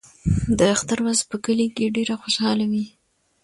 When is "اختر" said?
0.73-0.97